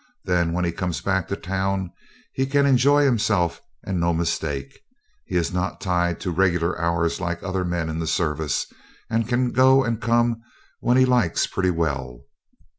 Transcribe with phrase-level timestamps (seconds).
[0.25, 1.91] Then when he comes back to town
[2.33, 4.79] he can enjoy himself and no mistake.
[5.27, 8.65] He is not tied to regular hours like other men in the service,
[9.11, 10.41] and can go and come
[10.79, 12.23] when he likes pretty well.